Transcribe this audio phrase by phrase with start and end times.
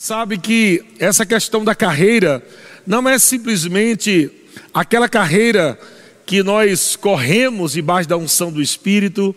[0.00, 2.40] Sabe que essa questão da carreira
[2.86, 4.30] não é simplesmente
[4.72, 5.76] aquela carreira
[6.24, 9.34] que nós corremos debaixo da unção do Espírito,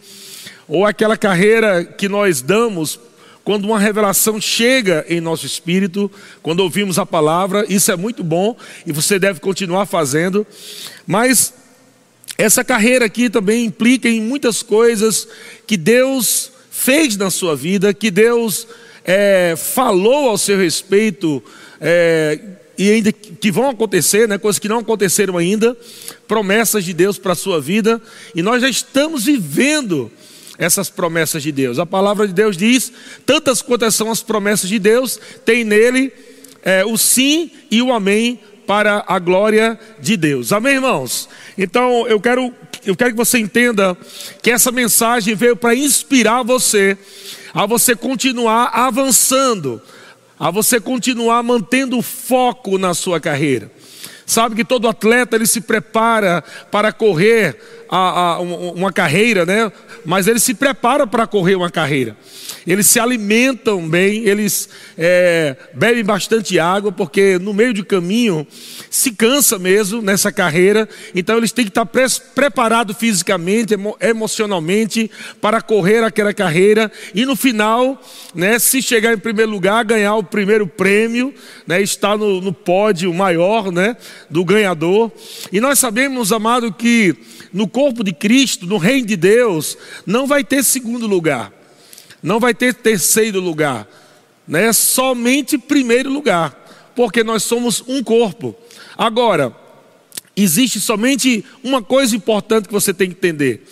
[0.67, 2.99] ou aquela carreira que nós damos
[3.43, 6.11] quando uma revelação chega em nosso espírito,
[6.43, 8.55] quando ouvimos a palavra, isso é muito bom
[8.85, 10.45] e você deve continuar fazendo,
[11.07, 11.55] mas
[12.37, 15.27] essa carreira aqui também implica em muitas coisas
[15.65, 18.67] que Deus fez na sua vida, que Deus
[19.03, 21.43] é, falou ao seu respeito,
[21.79, 22.39] é,
[22.77, 25.77] e ainda que vão acontecer, né, coisas que não aconteceram ainda,
[26.27, 28.01] promessas de Deus para a sua vida,
[28.33, 30.11] e nós já estamos vivendo
[30.57, 31.79] essas promessas de Deus.
[31.79, 32.91] A palavra de Deus diz:
[33.25, 36.11] tantas quantas são as promessas de Deus, tem nele
[36.63, 40.53] é, o sim e o amém para a glória de Deus.
[40.53, 41.27] Amém, irmãos?
[41.57, 42.53] Então eu quero,
[42.85, 43.97] eu quero que você entenda
[44.41, 46.97] que essa mensagem veio para inspirar você
[47.53, 49.81] a você continuar avançando,
[50.39, 53.71] a você continuar mantendo foco na sua carreira.
[54.25, 59.71] Sabe que todo atleta ele se prepara para correr a, a, uma carreira, né?
[60.05, 62.15] Mas ele se prepara para correr uma carreira
[62.65, 68.45] eles se alimentam bem, eles é, bebem bastante água, porque no meio do caminho
[68.89, 72.01] se cansa mesmo nessa carreira, então eles têm que estar pre
[72.35, 78.01] preparados fisicamente, emo emocionalmente, para correr aquela carreira e no final,
[78.33, 81.33] né, se chegar em primeiro lugar, ganhar o primeiro prêmio,
[81.65, 83.95] né, estar no, no pódio maior né,
[84.29, 85.11] do ganhador.
[85.51, 87.15] E nós sabemos, amado, que
[87.53, 91.51] no corpo de Cristo, no reino de Deus, não vai ter segundo lugar.
[92.21, 93.87] Não vai ter terceiro lugar,
[94.47, 94.71] né?
[94.73, 98.55] Somente primeiro lugar, porque nós somos um corpo.
[98.95, 99.55] Agora,
[100.35, 103.67] existe somente uma coisa importante que você tem que entender: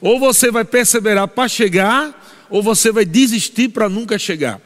[0.00, 4.60] ou você vai perseverar para chegar, ou você vai desistir para nunca chegar.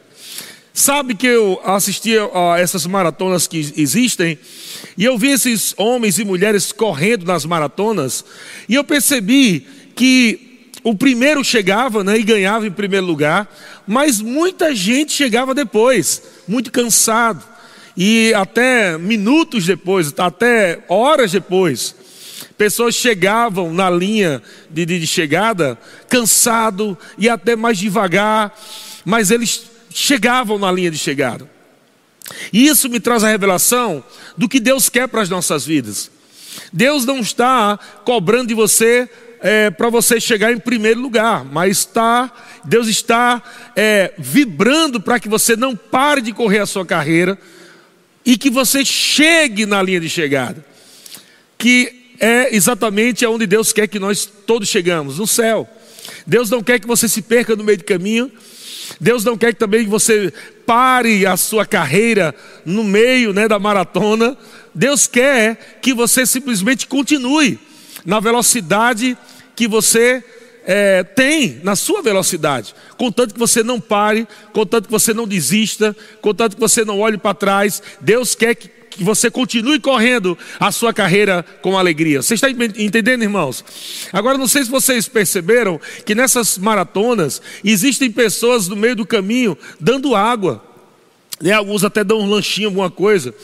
[0.72, 4.38] Sabe que eu assisti a essas maratonas que existem,
[4.96, 8.24] e eu vi esses homens e mulheres correndo nas maratonas,
[8.68, 13.52] e eu percebi que o primeiro chegava né, e ganhava em primeiro lugar,
[13.86, 17.44] mas muita gente chegava depois, muito cansado,
[17.96, 21.94] e até minutos depois, até horas depois,
[22.56, 24.40] pessoas chegavam na linha
[24.70, 25.78] de, de, de chegada,
[26.08, 28.54] cansado e até mais devagar,
[29.04, 31.48] mas eles chegavam na linha de chegada.
[32.52, 34.02] E isso me traz a revelação
[34.36, 36.10] do que Deus quer para as nossas vidas.
[36.72, 39.08] Deus não está cobrando de você
[39.40, 42.30] é, para você chegar em primeiro lugar, mas está,
[42.64, 43.42] Deus está
[43.74, 47.38] é, vibrando para que você não pare de correr a sua carreira
[48.24, 50.64] e que você chegue na linha de chegada,
[51.56, 55.68] que é exatamente aonde Deus quer que nós todos chegamos, no céu.
[56.26, 58.30] Deus não quer que você se perca no meio do caminho.
[58.98, 60.32] Deus não quer que também que você
[60.66, 62.34] pare a sua carreira
[62.64, 64.36] no meio né, da maratona.
[64.74, 67.58] Deus quer que você simplesmente continue
[68.04, 69.16] na velocidade
[69.54, 70.24] que você
[70.64, 75.96] é, tem na sua velocidade, contanto que você não pare, contanto que você não desista,
[76.20, 77.82] contanto que você não olhe para trás.
[78.00, 82.20] Deus quer que, que você continue correndo a sua carreira com alegria.
[82.20, 83.64] Você está entendendo, irmãos?
[84.12, 89.56] Agora, não sei se vocês perceberam que nessas maratonas existem pessoas no meio do caminho
[89.80, 90.64] dando água.
[91.40, 91.52] Né?
[91.52, 93.34] Alguns até dão um lanchinho, alguma coisa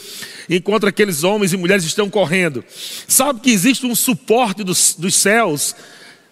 [0.48, 2.64] enquanto aqueles homens e mulheres estão correndo.
[3.08, 5.74] Sabe que existe um suporte dos, dos céus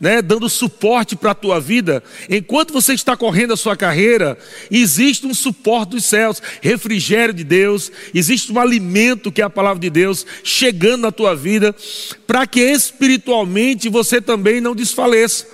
[0.01, 4.37] né, dando suporte para a tua vida, enquanto você está correndo a sua carreira,
[4.71, 9.81] existe um suporte dos céus, refrigério de Deus, existe um alimento que é a palavra
[9.81, 11.75] de Deus chegando na tua vida,
[12.27, 15.47] para que espiritualmente você também não desfaleça.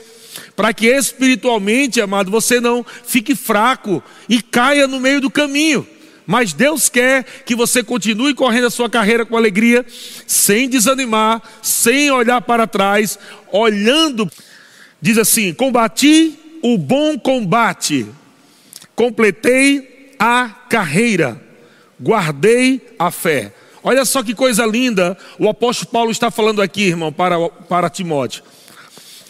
[0.55, 5.87] Para que espiritualmente, amado, você não fique fraco e caia no meio do caminho.
[6.31, 9.85] Mas Deus quer que você continue correndo a sua carreira com alegria,
[10.29, 13.19] sem desanimar, sem olhar para trás,
[13.51, 14.31] olhando.
[15.03, 18.07] Diz assim: Combati o bom combate,
[18.95, 21.43] completei a carreira,
[22.01, 23.53] guardei a fé.
[23.83, 28.45] Olha só que coisa linda o apóstolo Paulo está falando aqui, irmão, para, para Timóteo.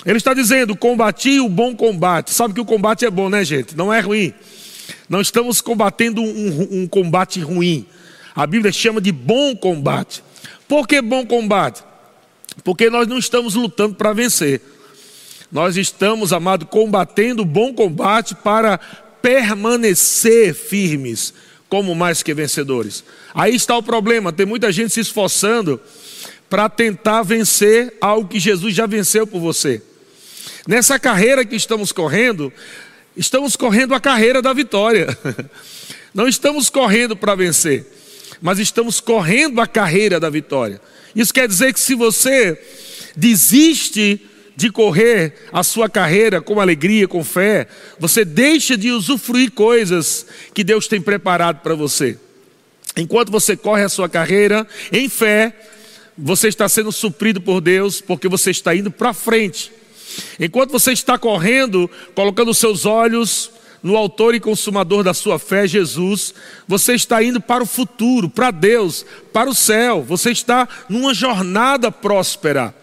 [0.05, 2.31] Ele está dizendo: combati o bom combate.
[2.31, 3.75] Sabe que o combate é bom, né, gente?
[3.75, 4.35] Não é ruim.
[5.11, 7.85] Não estamos combatendo um, um combate ruim.
[8.33, 10.23] A Bíblia chama de bom combate.
[10.69, 11.83] Por que bom combate?
[12.63, 14.61] Porque nós não estamos lutando para vencer.
[15.51, 18.79] Nós estamos, amado, combatendo o bom combate para
[19.21, 21.35] permanecer firmes
[21.69, 23.03] como mais que vencedores.
[23.35, 25.81] Aí está o problema, tem muita gente se esforçando
[26.49, 29.83] para tentar vencer algo que Jesus já venceu por você.
[30.69, 32.53] Nessa carreira que estamos correndo,
[33.21, 35.07] Estamos correndo a carreira da vitória.
[36.15, 37.85] Não estamos correndo para vencer,
[38.41, 40.81] mas estamos correndo a carreira da vitória.
[41.15, 42.59] Isso quer dizer que se você
[43.15, 44.27] desiste
[44.57, 47.69] de correr a sua carreira com alegria, com fé,
[47.99, 50.25] você deixa de usufruir coisas
[50.55, 52.17] que Deus tem preparado para você.
[52.97, 55.55] Enquanto você corre a sua carreira em fé,
[56.17, 59.71] você está sendo suprido por Deus, porque você está indo para frente.
[60.39, 63.51] Enquanto você está correndo, colocando seus olhos
[63.83, 66.35] no autor e consumador da sua fé, Jesus,
[66.69, 71.91] você está indo para o futuro, para Deus, para o céu, você está numa jornada
[71.91, 72.75] próspera.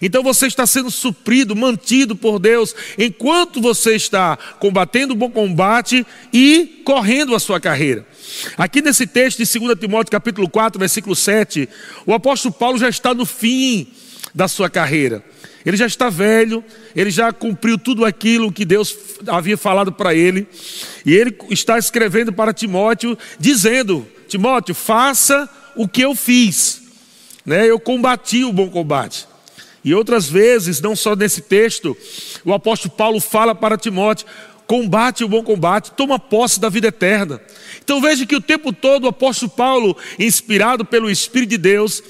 [0.00, 6.04] Então você está sendo suprido, mantido por Deus, enquanto você está combatendo o bom combate
[6.32, 8.04] e correndo a sua carreira.
[8.56, 11.68] Aqui nesse texto de 2 Timóteo capítulo 4, versículo 7,
[12.04, 13.86] o apóstolo Paulo já está no fim
[14.34, 15.24] da sua carreira.
[15.64, 16.64] Ele já está velho,
[16.94, 20.46] ele já cumpriu tudo aquilo que Deus havia falado para ele,
[21.06, 26.82] e ele está escrevendo para Timóteo, dizendo: Timóteo, faça o que eu fiz,
[27.46, 27.68] né?
[27.68, 29.26] eu combati o bom combate.
[29.84, 31.96] E outras vezes, não só nesse texto,
[32.44, 34.26] o apóstolo Paulo fala para Timóteo:
[34.66, 37.40] combate o bom combate, toma posse da vida eterna.
[37.82, 42.02] Então veja que o tempo todo o apóstolo Paulo, inspirado pelo Espírito de Deus,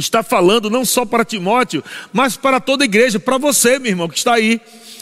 [0.00, 1.82] está falando não só para Timóteo,
[2.12, 4.60] mas para toda a igreja, para você, meu irmão, que está aí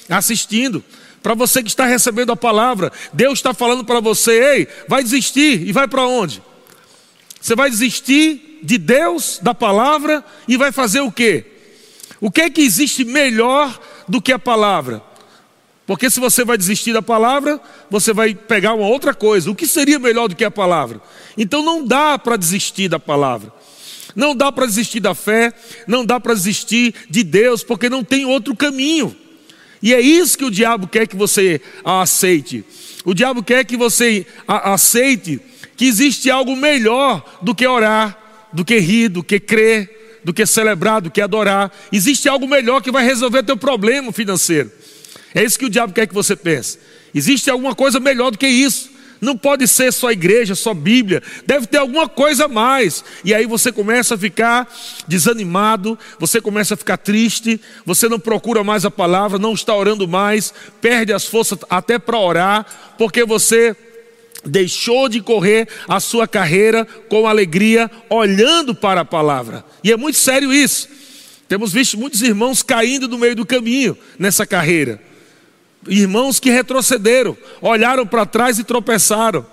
[0.08, 0.84] assistindo,
[1.22, 2.92] para você que está recebendo a palavra.
[3.12, 6.42] Deus está falando para você: ei, vai desistir e vai para onde?
[7.40, 11.44] Você vai desistir de Deus, da palavra, e vai fazer o quê?
[12.20, 15.02] O que é que existe melhor do que a palavra?
[15.84, 17.60] Porque se você vai desistir da palavra,
[17.90, 19.50] você vai pegar uma outra coisa.
[19.50, 21.00] O que seria melhor do que a palavra?
[21.36, 23.52] Então não dá para desistir da palavra.
[24.14, 25.52] Não dá para desistir da fé,
[25.86, 29.16] não dá para desistir de Deus, porque não tem outro caminho.
[29.82, 32.64] E é isso que o diabo quer que você aceite.
[33.04, 35.40] O diabo quer que você aceite
[35.76, 38.16] que existe algo melhor do que orar,
[38.52, 41.72] do que rir, do que crer, do que celebrar, do que adorar.
[41.90, 44.70] Existe algo melhor que vai resolver teu problema financeiro.
[45.34, 46.78] É isso que o diabo quer que você pense.
[47.12, 48.91] Existe alguma coisa melhor do que isso.
[49.22, 51.22] Não pode ser só igreja, só Bíblia.
[51.46, 53.04] Deve ter alguma coisa a mais.
[53.24, 54.68] E aí você começa a ficar
[55.06, 60.08] desanimado, você começa a ficar triste, você não procura mais a palavra, não está orando
[60.08, 62.66] mais, perde as forças até para orar,
[62.98, 63.76] porque você
[64.44, 69.64] deixou de correr a sua carreira com alegria, olhando para a palavra.
[69.84, 70.88] E é muito sério isso.
[71.46, 75.00] Temos visto muitos irmãos caindo no meio do caminho nessa carreira.
[75.88, 79.44] Irmãos que retrocederam, olharam para trás e tropeçaram.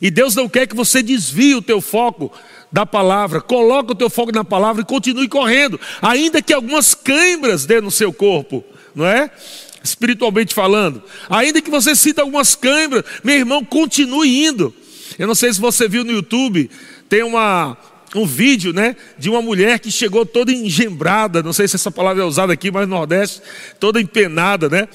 [0.00, 2.32] E Deus não quer que você desvie o teu foco
[2.70, 3.40] da palavra.
[3.40, 7.90] Coloque o teu foco na palavra e continue correndo, ainda que algumas câimbras dê no
[7.90, 8.64] seu corpo,
[8.94, 9.30] não é?
[9.84, 11.02] espiritualmente falando.
[11.28, 14.74] Ainda que você sinta algumas câimbras, meu irmão, continue indo.
[15.18, 16.70] Eu não sei se você viu no YouTube,
[17.08, 17.76] tem uma,
[18.14, 22.22] um vídeo, né, de uma mulher que chegou toda engembrada, não sei se essa palavra
[22.22, 23.42] é usada aqui, mas no Nordeste,
[23.80, 24.88] toda empenada, né?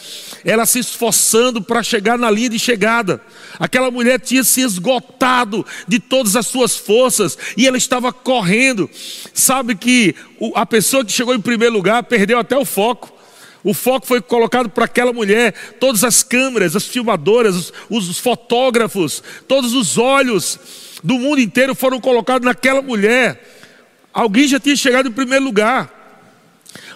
[0.46, 3.22] Ela se esforçando para chegar na linha de chegada.
[3.60, 8.90] Aquela mulher tinha se esgotado de todas as suas forças e ela estava correndo.
[9.34, 10.16] Sabe que
[10.56, 13.14] a pessoa que chegou em primeiro lugar perdeu até o foco.
[13.62, 19.22] O foco foi colocado para aquela mulher, todas as câmeras, as filmadoras, os, os fotógrafos,
[19.48, 20.58] todos os olhos
[21.04, 23.58] do mundo inteiro foram colocados naquela mulher.
[24.14, 25.90] Alguém já tinha chegado em primeiro lugar,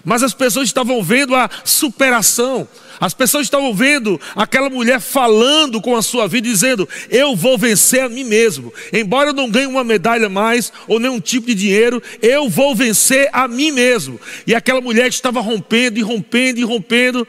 [0.03, 2.67] mas as pessoas estavam vendo a superação,
[3.03, 8.00] as pessoas estavam vendo aquela mulher falando com a sua vida, dizendo: Eu vou vencer
[8.00, 8.74] a mim mesmo.
[8.93, 13.29] Embora eu não ganhe uma medalha mais ou nenhum tipo de dinheiro, eu vou vencer
[13.33, 14.17] a mim mesmo.
[14.48, 17.27] E aquela mulher estava rompendo e rompendo e rompendo,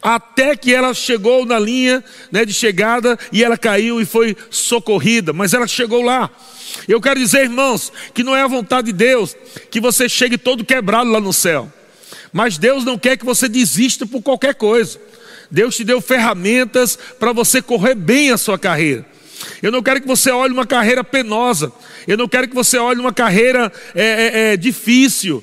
[0.00, 5.34] até que ela chegou na linha né, de chegada e ela caiu e foi socorrida.
[5.34, 6.30] Mas ela chegou lá.
[6.88, 9.36] Eu quero dizer, irmãos, que não é a vontade de Deus
[9.70, 11.70] que você chegue todo quebrado lá no céu.
[12.32, 15.09] Mas Deus não quer que você desista por qualquer coisa.
[15.50, 19.04] Deus te deu ferramentas para você correr bem a sua carreira.
[19.62, 21.72] Eu não quero que você olhe uma carreira penosa.
[22.06, 25.42] Eu não quero que você olhe uma carreira é, é, é, difícil.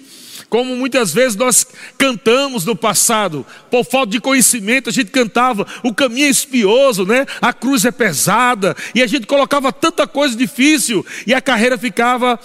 [0.50, 1.66] Como muitas vezes nós
[1.98, 7.26] cantamos no passado, por falta de conhecimento, a gente cantava, o caminho é espioso, né?
[7.42, 12.40] a cruz é pesada, e a gente colocava tanta coisa difícil, e a carreira ficava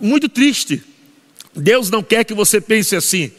[0.00, 0.82] muito triste.
[1.54, 3.30] Deus não quer que você pense assim.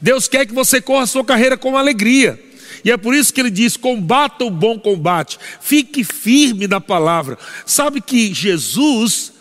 [0.00, 2.38] Deus quer que você corra a sua carreira com alegria.
[2.84, 7.38] E é por isso que ele diz: combata o bom combate, fique firme na palavra.
[7.64, 9.32] Sabe que Jesus,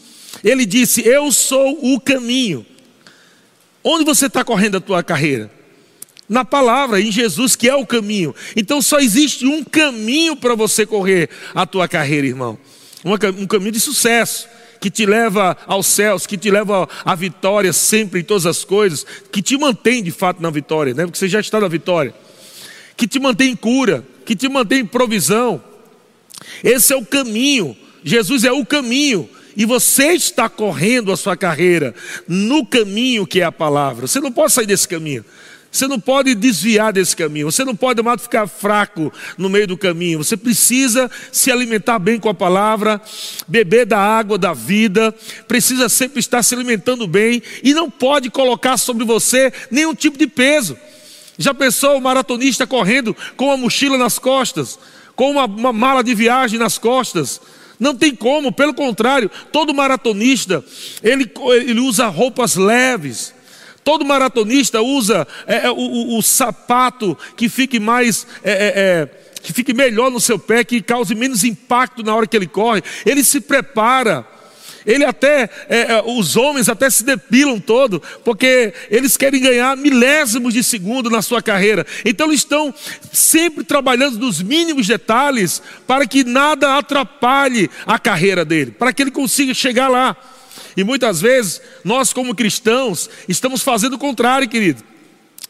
[0.43, 2.65] ele disse: Eu sou o caminho.
[3.83, 5.51] Onde você está correndo a tua carreira?
[6.29, 8.33] Na palavra, em Jesus, que é o caminho.
[8.55, 12.57] Então só existe um caminho para você correr a tua carreira, irmão.
[13.03, 14.47] um caminho de sucesso,
[14.79, 19.05] que te leva aos céus, que te leva à vitória sempre em todas as coisas,
[19.31, 21.05] que te mantém de fato na vitória, né?
[21.05, 22.13] porque você já está na vitória,
[23.03, 25.61] que te mantém em cura, que te mantém em provisão.
[26.63, 31.93] Esse é o caminho, Jesus é o caminho, e você está correndo a sua carreira
[32.29, 34.07] no caminho que é a palavra.
[34.07, 35.25] Você não pode sair desse caminho.
[35.69, 37.51] Você não pode desviar desse caminho.
[37.51, 40.23] Você não pode, amado, ficar fraco no meio do caminho.
[40.23, 43.01] Você precisa se alimentar bem com a palavra,
[43.45, 45.13] beber da água da vida,
[45.45, 50.27] precisa sempre estar se alimentando bem e não pode colocar sobre você nenhum tipo de
[50.27, 50.77] peso.
[51.37, 54.77] Já pensou o maratonista correndo com uma mochila nas costas,
[55.15, 57.41] com uma, uma mala de viagem nas costas?
[57.79, 60.63] Não tem como, pelo contrário, todo maratonista
[61.01, 61.29] ele,
[61.65, 63.33] ele usa roupas leves.
[63.83, 68.25] Todo maratonista usa é, é, o, o, o, sapato que fique mais.
[68.43, 69.09] É, é, é,
[69.41, 72.81] que fique melhor no seu pé, que cause menos impacto na hora que ele corre.
[73.05, 74.25] Ele se prepara.
[74.85, 80.63] Ele até, é, os homens até se depilam todo, porque eles querem ganhar milésimos de
[80.63, 81.85] segundo na sua carreira.
[82.05, 82.73] Então eles estão
[83.11, 89.11] sempre trabalhando nos mínimos detalhes para que nada atrapalhe a carreira dele, para que ele
[89.11, 90.15] consiga chegar lá.
[90.75, 94.83] E muitas vezes, nós como cristãos, estamos fazendo o contrário, querido.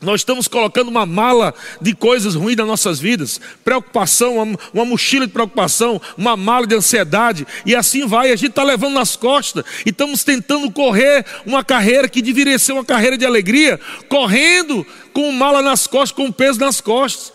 [0.04, 5.32] Nós estamos colocando uma mala de coisas ruins nas nossas vidas, preocupação, uma, mochila de
[5.32, 8.32] preocupação, uma mala de ansiedade, e assim vai.
[8.32, 12.74] A gente está levando nas costas e estamos tentando correr uma carreira que deveria ser
[12.74, 13.80] uma carreira de alegria,
[14.10, 17.32] correndo com mala nas costas, com peso nas costas.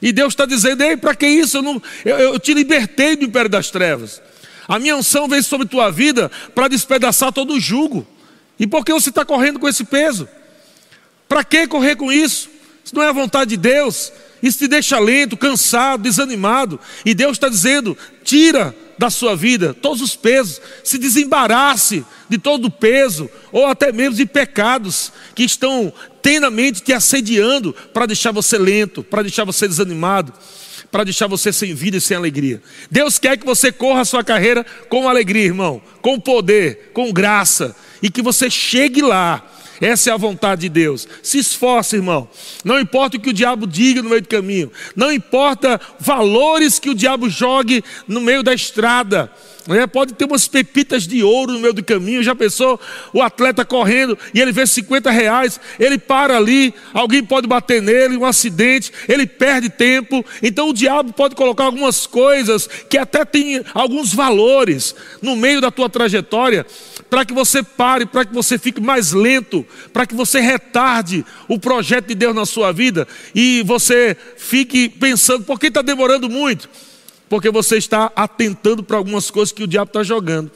[0.00, 1.58] E Deus está dizendo: Ei, para que isso?
[1.58, 4.22] Eu, não, eu, eu te libertei do império das trevas.
[4.68, 8.06] A minha unção veio sobre tua vida para despedaçar todo o jugo.
[8.58, 10.28] E por que você está correndo com esse peso?
[11.32, 12.50] Para que correr com isso?
[12.84, 14.12] Isso não é a vontade de Deus.
[14.42, 16.78] Isso te deixa lento, cansado, desanimado.
[17.06, 22.66] E Deus está dizendo: tira da sua vida todos os pesos, se desembarace de todo
[22.66, 28.58] o peso, ou até mesmo de pecados que estão tenamente te assediando para deixar você
[28.58, 30.34] lento, para deixar você desanimado
[30.90, 32.60] para deixar você sem vida e sem alegria.
[32.90, 37.74] Deus quer que você corra a sua carreira com alegria, irmão, com poder, com graça,
[38.02, 39.42] e que você chegue lá.
[39.82, 41.08] Essa é a vontade de Deus.
[41.24, 42.28] Se esforce, irmão.
[42.64, 44.70] Não importa o que o diabo diga no meio do caminho.
[44.94, 49.28] Não importa valores que o diabo jogue no meio da estrada.
[49.68, 52.22] É, pode ter umas pepitas de ouro no meio do caminho.
[52.22, 52.80] Já pensou
[53.12, 58.16] o atleta correndo e ele vê 50 reais, ele para ali, alguém pode bater nele,
[58.16, 60.24] um acidente, ele perde tempo.
[60.42, 65.70] Então o diabo pode colocar algumas coisas que até tem alguns valores no meio da
[65.70, 66.66] tua trajetória,
[67.12, 71.60] para que você pare, para que você fique mais lento, para que você retarde o
[71.60, 76.70] projeto de Deus na sua vida e você fique pensando, por que está demorando muito?
[77.28, 80.50] porque você está atentando para algumas coisas que o diabo está jogando.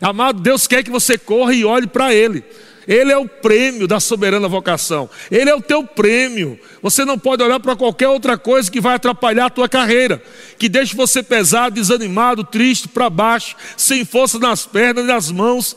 [0.00, 2.42] Amado, Deus quer que você corra e olhe para Ele.
[2.88, 5.10] Ele é o prêmio da soberana vocação.
[5.30, 6.58] Ele é o teu prêmio.
[6.80, 10.22] Você não pode olhar para qualquer outra coisa que vai atrapalhar a tua carreira,
[10.58, 15.76] que deixe você pesado, desanimado, triste, para baixo, sem força nas pernas e nas mãos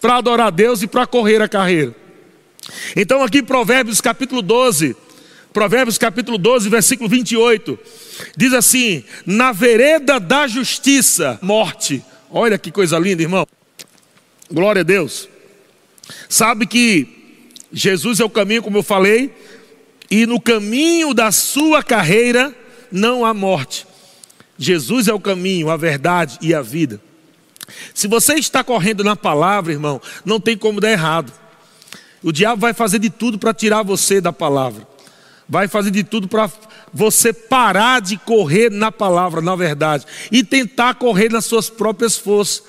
[0.00, 1.94] para adorar a Deus e para correr a carreira.
[2.94, 4.96] Então aqui Provérbios capítulo 12,
[5.52, 7.78] Provérbios capítulo 12, versículo 28.
[8.36, 12.04] Diz assim: Na vereda da justiça, morte.
[12.30, 13.46] Olha que coisa linda, irmão.
[14.50, 15.28] Glória a Deus.
[16.28, 17.08] Sabe que
[17.72, 19.34] Jesus é o caminho, como eu falei,
[20.10, 22.54] e no caminho da sua carreira
[22.90, 23.86] não há morte.
[24.58, 27.00] Jesus é o caminho, a verdade e a vida.
[27.94, 31.32] Se você está correndo na palavra, irmão, não tem como dar errado.
[32.22, 34.86] O diabo vai fazer de tudo para tirar você da palavra
[35.48, 36.50] vai fazer de tudo para
[36.92, 42.62] você parar de correr na palavra, na verdade, e tentar correr nas suas próprias forças.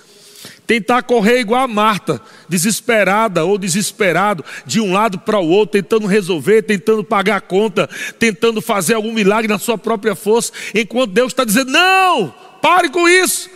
[0.67, 6.05] Tentar correr igual a Marta, desesperada ou desesperado, de um lado para o outro, tentando
[6.05, 7.89] resolver, tentando pagar a conta,
[8.19, 13.07] tentando fazer algum milagre na sua própria força, enquanto Deus está dizendo: não, pare com
[13.07, 13.49] isso,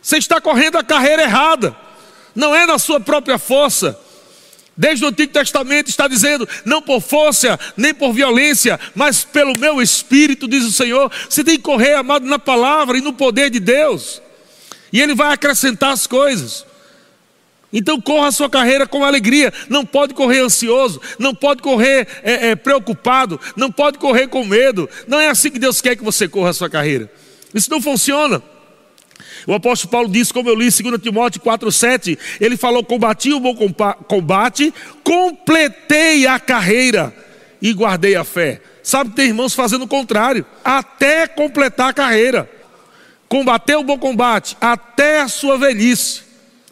[0.00, 1.76] você está correndo a carreira errada,
[2.34, 3.98] não é na sua própria força,
[4.78, 9.82] Desde o Antigo Testamento está dizendo: não por força, nem por violência, mas pelo meu
[9.82, 11.10] espírito, diz o Senhor.
[11.28, 14.22] Você tem que correr, amado, na palavra e no poder de Deus,
[14.92, 16.64] e Ele vai acrescentar as coisas.
[17.72, 19.52] Então corra a sua carreira com alegria.
[19.68, 24.88] Não pode correr ansioso, não pode correr é, é, preocupado, não pode correr com medo.
[25.08, 27.10] Não é assim que Deus quer que você corra a sua carreira.
[27.52, 28.40] Isso não funciona.
[29.46, 33.40] O apóstolo Paulo diz, como eu li em 2 Timóteo 4,7, ele falou: Combati o
[33.40, 33.54] bom
[34.06, 37.14] combate, completei a carreira
[37.60, 38.60] e guardei a fé.
[38.82, 42.50] Sabe, tem irmãos fazendo o contrário, até completar a carreira.
[43.28, 46.22] combater o bom combate até a sua velhice.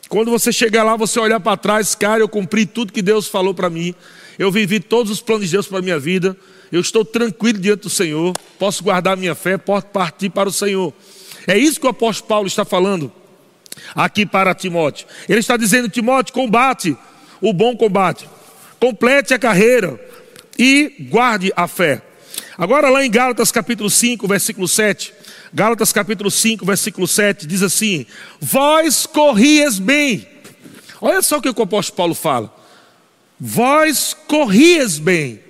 [0.08, 3.52] Quando você chegar lá, você olhar para trás, cara, eu cumpri tudo que Deus falou
[3.52, 3.94] para mim.
[4.38, 6.36] Eu vivi todos os planos de Deus para a minha vida.
[6.70, 8.32] Eu estou tranquilo diante do Senhor.
[8.58, 10.94] Posso guardar minha fé, posso partir para o Senhor.
[11.46, 13.12] É isso que o apóstolo Paulo está falando
[13.94, 15.06] aqui para Timóteo.
[15.28, 16.96] Ele está dizendo: Timóteo, combate
[17.40, 18.28] o bom combate,
[18.80, 20.00] complete a carreira
[20.58, 22.02] e guarde a fé.
[22.58, 25.12] Agora, lá em Gálatas capítulo 5, versículo 7,
[25.52, 28.06] Gálatas capítulo 5, versículo 7, diz assim:
[28.40, 30.26] Vós corrias bem.
[31.00, 32.54] Olha só o que o apóstolo Paulo fala.
[33.38, 35.40] Vós corrias bem.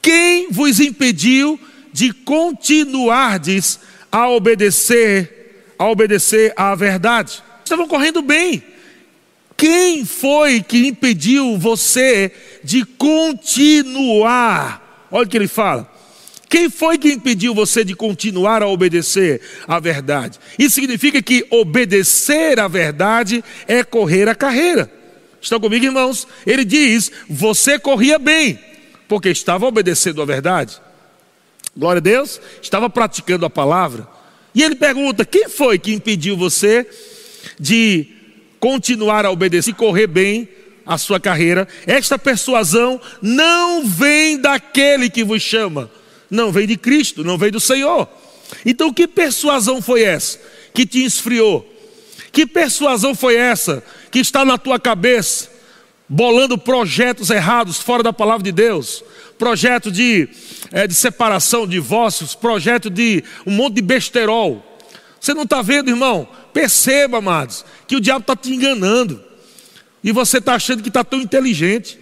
[0.00, 1.60] Quem vos impediu
[1.92, 3.78] de continuardes
[4.12, 7.42] a obedecer, a obedecer à verdade?
[7.64, 8.62] Estavam correndo bem.
[9.56, 12.30] Quem foi que impediu você
[12.62, 14.28] de continuar?
[15.10, 15.90] Olha o que ele fala.
[16.48, 20.38] Quem foi que impediu você de continuar a obedecer à verdade?
[20.58, 24.92] Isso significa que obedecer à verdade é correr a carreira.
[25.40, 26.28] Estão comigo, irmãos?
[26.46, 28.58] Ele diz: você corria bem,
[29.08, 30.78] porque estava obedecendo à verdade.
[31.76, 34.06] Glória a Deus, estava praticando a palavra.
[34.54, 36.86] E ele pergunta: quem foi que impediu você
[37.58, 38.06] de
[38.60, 40.48] continuar a obedecer e correr bem
[40.84, 45.90] a sua carreira, esta persuasão não vem daquele que vos chama,
[46.30, 48.08] não vem de Cristo, não vem do Senhor.
[48.66, 50.38] Então, que persuasão foi essa
[50.74, 51.68] que te esfriou?
[52.30, 55.50] Que persuasão foi essa que está na tua cabeça,
[56.08, 59.02] bolando projetos errados fora da palavra de Deus?
[59.42, 60.28] Projeto de,
[60.70, 64.64] é, de separação, divórcios, projeto de um monte de besterol.
[65.20, 66.28] Você não está vendo, irmão?
[66.52, 69.20] Perceba, amados, que o diabo está te enganando.
[70.00, 71.98] E você está achando que está tão inteligente.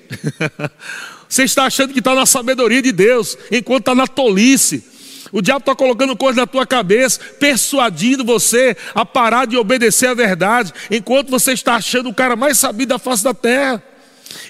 [1.27, 4.85] você está achando que está na sabedoria de Deus, enquanto está na tolice.
[5.33, 10.15] O diabo está colocando coisas na tua cabeça, persuadindo você a parar de obedecer à
[10.15, 13.83] verdade, enquanto você está achando o cara mais sabido da face da terra.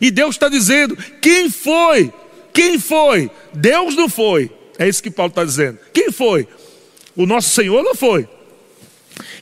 [0.00, 2.12] E Deus está dizendo: quem foi?
[2.53, 3.31] Quem foi?
[3.53, 4.51] Deus não foi.
[4.79, 5.79] É isso que Paulo está dizendo.
[5.93, 6.49] Quem foi?
[7.17, 8.29] O nosso Senhor não foi.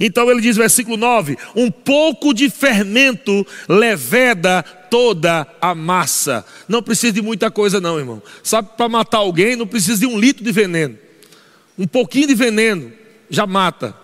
[0.00, 6.44] Então ele diz, versículo 9: um pouco de fermento leveda toda a massa.
[6.68, 8.22] Não precisa de muita coisa, não, irmão.
[8.42, 10.98] Sabe, para matar alguém, não precisa de um litro de veneno.
[11.78, 12.92] Um pouquinho de veneno
[13.30, 13.94] já mata.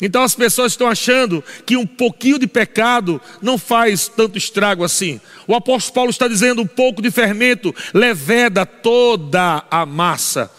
[0.00, 5.20] Então as pessoas estão achando que um pouquinho de pecado não faz tanto estrago assim.
[5.46, 10.50] O apóstolo Paulo está dizendo: um pouco de fermento leveda toda a massa.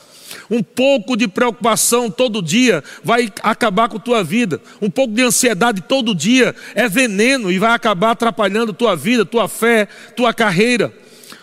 [0.50, 4.62] Um pouco de preocupação todo dia vai acabar com tua vida.
[4.82, 9.48] Um pouco de ansiedade todo dia é veneno e vai acabar atrapalhando tua vida, tua
[9.48, 10.92] fé, tua carreira.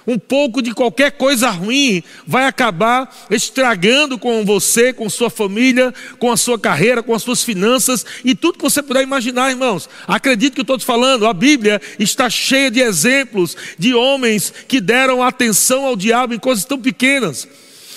[0.06, 6.30] Um pouco de qualquer coisa ruim vai acabar estragando com você, com sua família, com
[6.30, 9.88] a sua carreira, com as suas finanças e tudo que você puder imaginar, irmãos.
[10.06, 14.80] Acredite que eu estou te falando, a Bíblia está cheia de exemplos de homens que
[14.80, 17.48] deram atenção ao diabo em coisas tão pequenas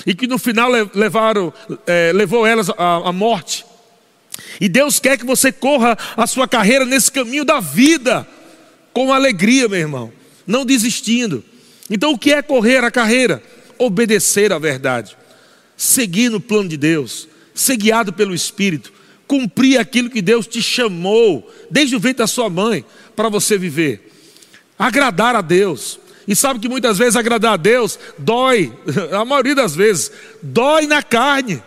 [0.06, 1.54] e que no final levaram,
[1.86, 3.66] é, levou elas à, à morte.
[4.60, 8.28] E Deus quer que você corra a sua carreira nesse caminho da vida,
[8.94, 10.12] com alegria, meu irmão,
[10.48, 11.44] não desistindo.
[11.90, 13.42] Então, o que é correr a carreira?
[13.78, 15.18] Obedecer à verdade,
[15.76, 18.92] seguir no plano de Deus, ser guiado pelo Espírito,
[19.26, 22.84] cumprir aquilo que Deus te chamou, desde o ventre da sua mãe,
[23.16, 24.12] para você viver,
[24.78, 26.00] agradar a Deus,
[26.30, 28.72] e sabe que muitas vezes agradar a Deus dói,
[29.12, 30.12] a maioria das vezes,
[30.44, 31.60] dói na carne.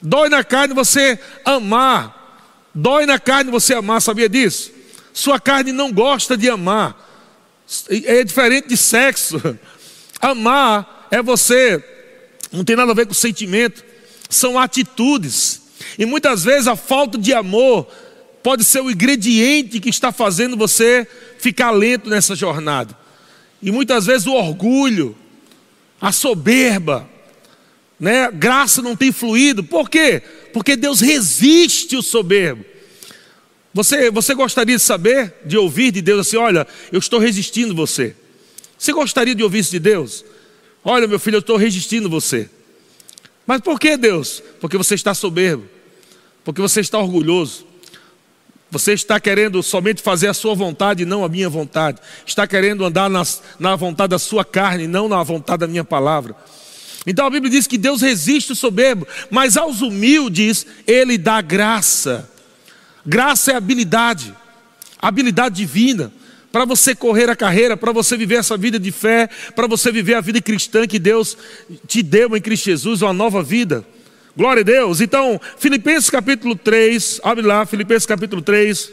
[0.00, 2.40] Dói na carne você amar.
[2.72, 4.70] Dói na carne você amar, sabia disso?
[5.12, 7.05] Sua carne não gosta de amar.
[7.88, 9.40] É diferente de sexo.
[10.20, 11.82] Amar é você,
[12.52, 13.84] não tem nada a ver com sentimento,
[14.28, 15.62] são atitudes.
[15.98, 17.86] E muitas vezes a falta de amor
[18.42, 21.06] pode ser o ingrediente que está fazendo você
[21.38, 22.96] ficar lento nessa jornada.
[23.62, 25.16] E muitas vezes o orgulho,
[26.00, 27.08] a soberba,
[27.98, 28.30] né?
[28.30, 29.64] Graça não tem fluído.
[29.64, 30.22] Por quê?
[30.52, 32.64] Porque Deus resiste o soberbo.
[33.76, 38.16] Você, você gostaria de saber, de ouvir de Deus assim: olha, eu estou resistindo você.
[38.78, 40.24] Você gostaria de ouvir isso de Deus?
[40.82, 42.48] Olha, meu filho, eu estou resistindo você.
[43.46, 44.42] Mas por que Deus?
[44.62, 45.66] Porque você está soberbo,
[46.42, 47.66] porque você está orgulhoso,
[48.70, 52.00] você está querendo somente fazer a sua vontade e não a minha vontade.
[52.24, 55.84] Está querendo andar nas, na vontade da sua carne e não na vontade da minha
[55.84, 56.34] palavra.
[57.06, 62.35] Então a Bíblia diz que Deus resiste o soberbo, mas aos humildes Ele dá graça.
[63.06, 64.34] Graça é habilidade,
[64.98, 66.12] habilidade divina,
[66.50, 70.14] para você correr a carreira, para você viver essa vida de fé, para você viver
[70.14, 71.36] a vida cristã que Deus
[71.86, 73.86] te deu em Cristo Jesus, uma nova vida.
[74.36, 75.00] Glória a Deus.
[75.00, 78.90] Então, Filipenses capítulo 3, abre lá, Filipenses capítulo 3.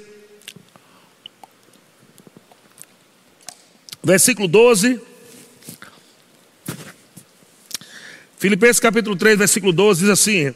[4.04, 5.02] Versículo 12.
[8.38, 10.54] Filipenses capítulo 3, versículo 12 diz assim: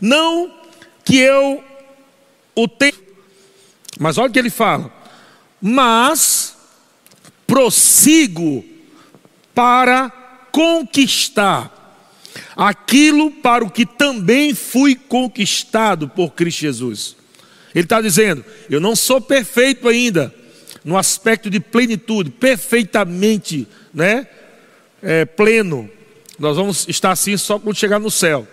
[0.00, 0.54] Não
[1.04, 1.64] que eu
[2.56, 2.94] o tenha,
[3.98, 4.92] mas olha o que ele fala,
[5.60, 6.56] mas
[7.46, 8.64] prossigo
[9.54, 10.10] para
[10.50, 11.76] conquistar
[12.56, 17.16] aquilo para o que também fui conquistado por Cristo Jesus.
[17.74, 20.34] Ele está dizendo: eu não sou perfeito ainda,
[20.82, 24.26] no aspecto de plenitude, perfeitamente, né?
[25.02, 25.90] É, pleno.
[26.38, 28.46] Nós vamos estar assim só quando chegar no céu.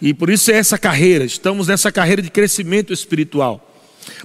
[0.00, 3.64] E por isso é essa carreira, estamos nessa carreira de crescimento espiritual.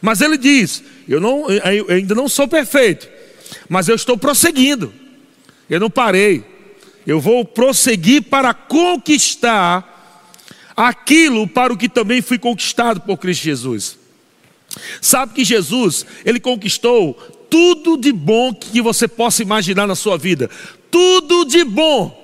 [0.01, 3.07] Mas ele diz: eu, não, eu ainda não sou perfeito,
[3.67, 4.93] mas eu estou prosseguindo.
[5.69, 6.43] Eu não parei.
[7.05, 9.91] Eu vou prosseguir para conquistar
[10.75, 13.97] aquilo para o que também fui conquistado por Cristo Jesus.
[15.01, 17.13] Sabe que Jesus, ele conquistou
[17.49, 20.49] tudo de bom que você possa imaginar na sua vida.
[20.89, 22.21] Tudo de bom.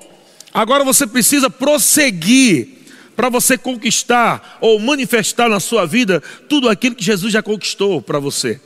[0.53, 2.79] Agora você precisa prosseguir
[3.19, 8.17] para você conquistar ou manifestar na sua vida tudo aquilo que Jesus já conquistou para
[8.17, 8.62] você.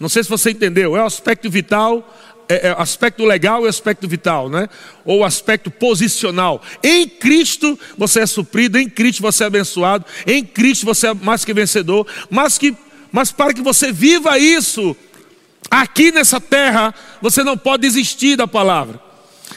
[0.00, 2.16] Não sei se você entendeu, é o aspecto vital,
[2.48, 4.66] é, é aspecto legal e aspecto vital, né?
[5.04, 6.62] Ou aspecto posicional.
[6.82, 11.44] Em Cristo você é suprido, em Cristo você é abençoado, em Cristo você é mais
[11.44, 12.74] que vencedor, mas, que,
[13.12, 14.96] mas para que você viva isso
[15.70, 18.98] aqui nessa terra, você não pode desistir da palavra.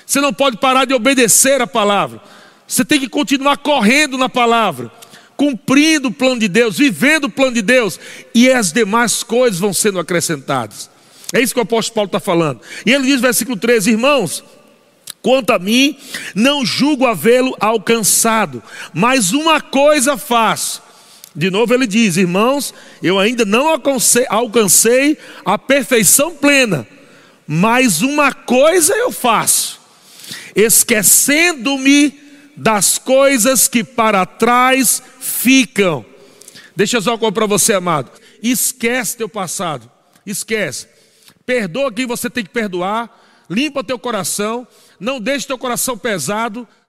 [0.05, 2.21] Você não pode parar de obedecer a palavra.
[2.69, 4.91] Você tem que continuar correndo na palavra
[5.35, 7.97] cumprindo o plano de Deus, vivendo o plano de Deus,
[8.35, 10.89] e as demais coisas vão sendo acrescentadas.
[11.31, 12.59] É isso que o apóstolo Paulo está falando.
[12.85, 14.43] E ele diz, versículo 13: Irmãos,
[15.21, 15.97] quanto a mim,
[16.35, 18.61] não julgo havê-lo alcançado,
[18.93, 20.83] mas uma coisa faço.
[21.33, 26.85] De novo ele diz: Irmãos, eu ainda não alcancei, a perfeição plena,
[27.47, 29.79] mas uma coisa eu faço,
[30.53, 32.28] esquecendo-me
[32.59, 36.05] das coisas que para trás ficam.
[36.75, 38.11] Deixa eu só para você, amado.
[38.43, 39.89] Esquece teu passado.
[40.25, 40.87] Esquece.
[41.45, 43.09] Perdoa quem você tem que perdoar.
[43.49, 44.67] Limpa teu coração.
[44.99, 46.67] Não deixe teu coração pesado.